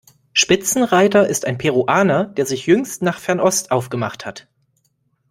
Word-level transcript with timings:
Spitzenreiter 0.33 1.27
ist 1.27 1.45
ein 1.45 1.59
Peruaner, 1.59 2.25
der 2.25 2.47
sich 2.47 2.65
jüngst 2.65 3.03
nach 3.03 3.19
Fernost 3.19 3.69
aufgemacht 3.69 4.25
hat. 4.25 4.47